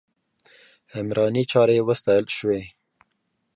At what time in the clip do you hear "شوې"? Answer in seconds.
2.37-2.61